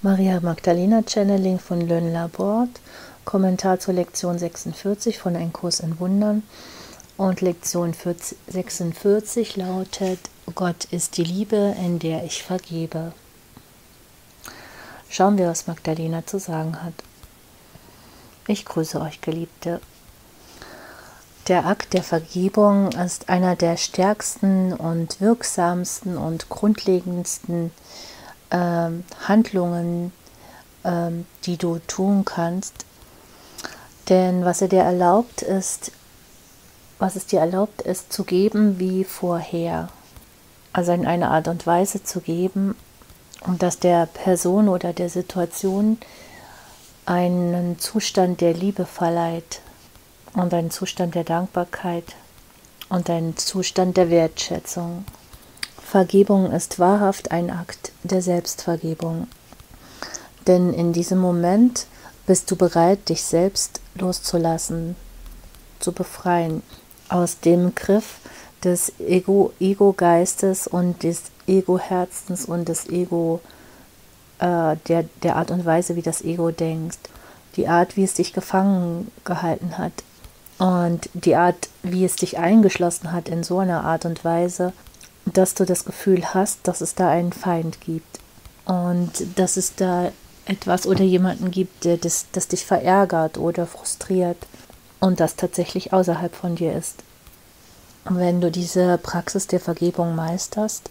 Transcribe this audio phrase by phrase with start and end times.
[0.00, 2.68] Maria Magdalena Channeling von Lönn Labort,
[3.24, 6.44] Kommentar zur Lektion 46 von Ein Kurs in Wundern.
[7.16, 7.92] Und Lektion
[8.46, 10.20] 46 lautet,
[10.54, 13.12] Gott ist die Liebe, in der ich vergebe.
[15.10, 16.94] Schauen wir, was Magdalena zu sagen hat.
[18.46, 19.80] Ich grüße euch, Geliebte.
[21.48, 27.72] Der Akt der Vergebung ist einer der stärksten und wirksamsten und grundlegendsten
[28.50, 28.90] äh,
[29.26, 30.12] Handlungen,
[30.84, 31.10] äh,
[31.44, 32.84] die du tun kannst.
[34.08, 35.92] Denn was er dir erlaubt ist,
[36.98, 39.88] was es dir erlaubt ist, zu geben wie vorher.
[40.72, 42.74] Also in einer Art und Weise zu geben,
[43.42, 45.98] und dass der Person oder der Situation
[47.06, 49.60] einen Zustand der Liebe verleiht
[50.34, 52.16] und einen Zustand der Dankbarkeit
[52.88, 55.04] und einen Zustand der Wertschätzung.
[55.90, 59.26] Vergebung ist wahrhaft ein Akt der Selbstvergebung.
[60.46, 61.86] Denn in diesem Moment
[62.26, 64.96] bist du bereit, dich selbst loszulassen,
[65.78, 66.62] zu befreien
[67.08, 68.18] aus dem Griff
[68.62, 73.40] des Ego-Geistes Ego und des Ego-Herzens und des Ego,
[74.40, 76.98] äh, der, der Art und Weise, wie das Ego denkt,
[77.56, 79.92] die Art, wie es dich gefangen gehalten hat
[80.58, 84.74] und die Art, wie es dich eingeschlossen hat in so einer Art und Weise,
[85.36, 88.18] dass du das Gefühl hast, dass es da einen Feind gibt
[88.64, 90.12] und dass es da
[90.46, 94.38] etwas oder jemanden gibt, der das, das dich verärgert oder frustriert
[95.00, 97.02] und das tatsächlich außerhalb von dir ist.
[98.04, 100.90] Und wenn du diese Praxis der Vergebung meisterst,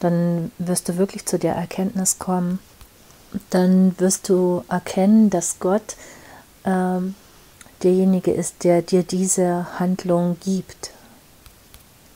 [0.00, 2.58] dann wirst du wirklich zu der Erkenntnis kommen,
[3.50, 5.96] dann wirst du erkennen, dass Gott
[6.64, 7.14] ähm,
[7.82, 10.90] derjenige ist, der dir diese Handlung gibt,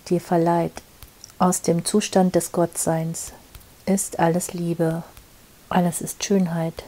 [0.08, 0.82] dir verleiht.
[1.40, 3.32] Aus dem Zustand des Gottseins
[3.86, 5.04] ist alles Liebe,
[5.70, 6.84] alles ist Schönheit,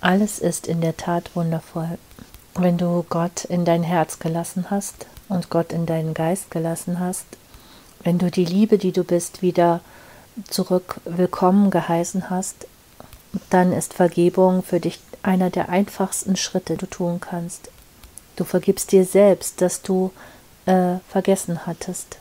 [0.00, 1.98] alles ist in der Tat wundervoll.
[2.56, 7.26] Wenn du Gott in dein Herz gelassen hast und Gott in deinen Geist gelassen hast,
[8.02, 9.80] wenn du die Liebe, die du bist, wieder
[10.50, 12.66] zurück willkommen geheißen hast,
[13.50, 17.70] dann ist Vergebung für dich einer der einfachsten Schritte, die du tun kannst.
[18.34, 20.10] Du vergibst dir selbst, dass du
[20.66, 22.18] äh, vergessen hattest.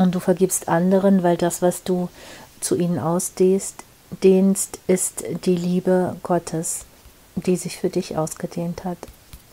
[0.00, 2.08] Und du vergibst anderen, weil das, was du
[2.60, 3.84] zu ihnen ausdehnst,
[4.22, 6.86] dehnst, ist die Liebe Gottes,
[7.36, 8.96] die sich für dich ausgedehnt hat.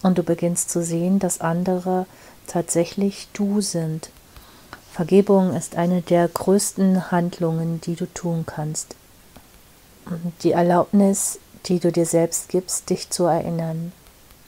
[0.04, 2.06] Und du beginnst zu sehen, dass andere
[2.48, 4.10] tatsächlich du sind.
[4.94, 8.96] Vergebung ist eine der größten Handlungen, die du tun kannst.
[10.44, 13.92] Die Erlaubnis, die du dir selbst gibst, dich zu erinnern,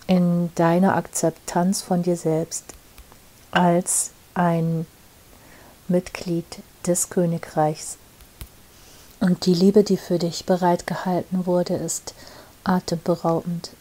[0.08, 2.64] in deiner Akzeptanz von dir selbst
[3.52, 4.86] als ein
[5.90, 6.46] Mitglied
[6.86, 7.98] des Königreichs.
[9.20, 12.14] Und die Liebe, die für dich bereitgehalten wurde, ist
[12.64, 13.72] atemberaubend.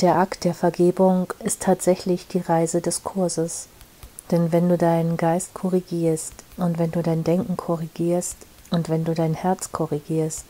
[0.00, 3.68] Der Akt der Vergebung ist tatsächlich die Reise des Kurses.
[4.30, 8.36] Denn wenn du deinen Geist korrigierst und wenn du dein Denken korrigierst
[8.70, 10.44] und wenn du dein Herz korrigierst,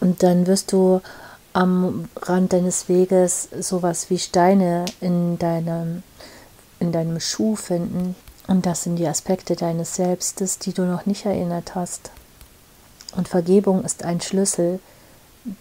[0.00, 1.00] und dann wirst du
[1.52, 6.02] am Rand deines Weges sowas wie Steine in deinem,
[6.78, 8.14] in deinem Schuh finden.
[8.48, 12.10] Und das sind die Aspekte deines Selbstes, die du noch nicht erinnert hast.
[13.14, 14.80] Und Vergebung ist ein Schlüssel,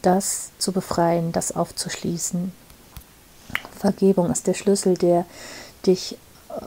[0.01, 2.51] das zu befreien, das aufzuschließen.
[3.77, 5.25] Vergebung ist der Schlüssel, der
[5.85, 6.17] dich
[6.49, 6.61] äh,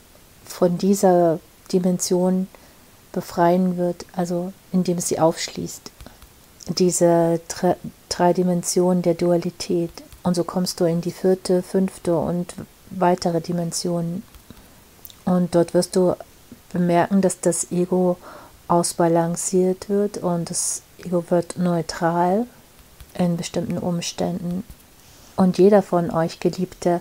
[0.44, 1.40] von dieser
[1.72, 2.48] Dimension
[3.12, 5.90] befreien wird, also indem es sie aufschließt.
[6.78, 7.40] Diese
[8.08, 9.90] drei Dimensionen der Dualität.
[10.22, 12.54] Und so kommst du in die vierte, fünfte und
[12.90, 14.22] weitere Dimensionen.
[15.30, 16.16] Und dort wirst du
[16.72, 18.16] bemerken, dass das Ego
[18.66, 22.48] ausbalanciert wird und das Ego wird neutral
[23.14, 24.64] in bestimmten Umständen.
[25.36, 27.00] Und jeder von euch, Geliebte,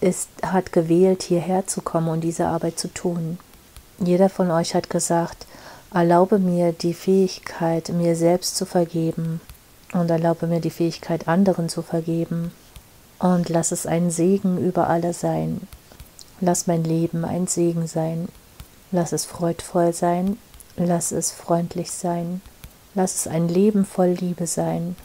[0.00, 3.38] ist, hat gewählt, hierher zu kommen und diese Arbeit zu tun.
[4.00, 5.46] Jeder von euch hat gesagt,
[5.94, 9.40] erlaube mir die Fähigkeit, mir selbst zu vergeben
[9.92, 12.50] und erlaube mir die Fähigkeit, anderen zu vergeben.
[13.20, 15.68] Und lass es ein Segen über alle sein.
[16.40, 18.28] Lass mein Leben ein Segen sein.
[18.92, 20.38] Lass es freudvoll sein.
[20.76, 22.40] Lass es freundlich sein.
[22.94, 24.96] Lass es ein Leben voll Liebe sein.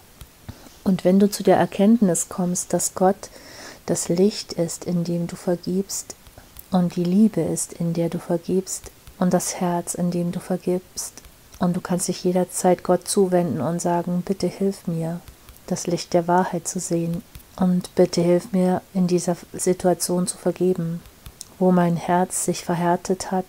[0.85, 3.29] Und wenn du zu der Erkenntnis kommst, dass Gott
[3.85, 6.15] das Licht ist, in dem du vergibst,
[6.71, 11.13] und die Liebe ist, in der du vergibst, und das Herz, in dem du vergibst,
[11.59, 15.19] und du kannst dich jederzeit Gott zuwenden und sagen, bitte hilf mir,
[15.67, 17.23] das Licht der Wahrheit zu sehen,
[17.57, 21.01] und bitte hilf mir, in dieser Situation zu vergeben,
[21.59, 23.45] wo mein Herz sich verhärtet hat,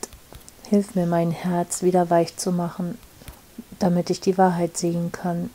[0.69, 2.99] hilf mir, mein Herz wieder weich zu machen,
[3.79, 5.51] damit ich die Wahrheit sehen kann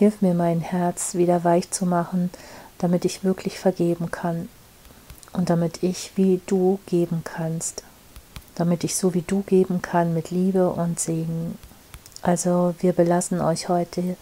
[0.00, 2.30] Hilf mir, mein Herz wieder weich zu machen,
[2.78, 4.48] damit ich wirklich vergeben kann
[5.34, 7.82] und damit ich wie du geben kannst,
[8.54, 11.58] damit ich so wie du geben kann mit Liebe und Segen.
[12.22, 14.16] Also wir belassen euch heute,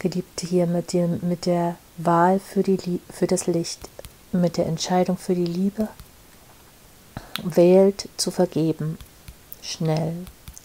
[0.00, 3.88] Geliebte, hier mit, dem, mit der Wahl für, die, für das Licht,
[4.32, 5.86] mit der Entscheidung für die Liebe.
[7.42, 8.98] Wählt zu vergeben,
[9.62, 10.14] schnell,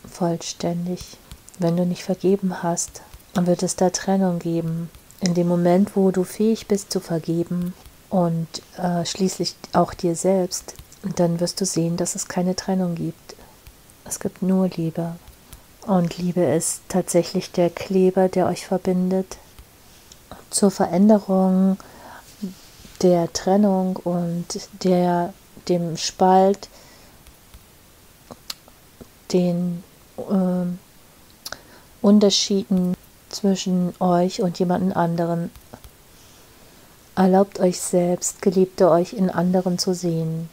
[0.09, 1.17] vollständig.
[1.59, 3.01] Wenn du nicht vergeben hast,
[3.33, 4.89] wird es da Trennung geben.
[5.21, 7.73] In dem Moment, wo du fähig bist zu vergeben
[8.09, 10.75] und äh, schließlich auch dir selbst,
[11.15, 13.35] dann wirst du sehen, dass es keine Trennung gibt.
[14.05, 15.15] Es gibt nur Liebe.
[15.85, 19.37] Und Liebe ist tatsächlich der Kleber, der euch verbindet.
[20.49, 21.77] Zur Veränderung
[23.01, 24.45] der Trennung und
[24.83, 25.33] der,
[25.67, 26.69] dem Spalt,
[29.31, 29.83] den
[30.17, 30.65] äh,
[32.01, 32.95] Unterschieden
[33.29, 35.51] zwischen euch und jemanden anderen.
[37.15, 40.49] Erlaubt euch selbst, Geliebte, euch in anderen zu sehen.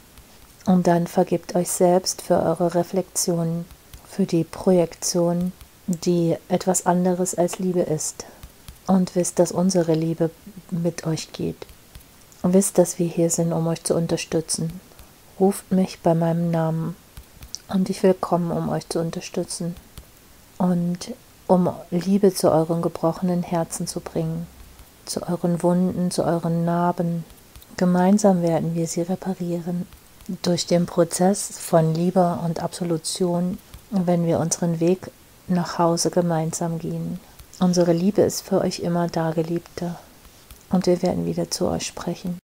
[0.65, 3.65] Und dann vergebt euch selbst für eure Reflexion,
[4.09, 5.53] für die Projektion,
[5.87, 8.25] die etwas anderes als Liebe ist.
[8.87, 10.31] Und wisst, dass unsere Liebe
[10.71, 11.67] mit euch geht.
[12.43, 14.81] Wisst, dass wir hier sind, um euch zu unterstützen.
[15.43, 16.95] Ruft mich bei meinem Namen
[17.67, 19.75] und ich will kommen, um euch zu unterstützen
[20.57, 21.15] und
[21.49, 24.47] um Liebe zu euren gebrochenen Herzen zu bringen,
[25.05, 27.25] zu euren Wunden, zu euren Narben.
[27.77, 29.89] Gemeinsam werden wir sie reparieren.
[30.43, 33.59] Durch den Prozess von Liebe und Absolution,
[33.91, 35.11] wenn wir unseren Weg
[35.49, 37.19] nach Hause gemeinsam gehen.
[37.59, 39.97] Unsere Liebe ist für euch immer da, Geliebte,
[40.71, 42.41] und wir werden wieder zu euch sprechen.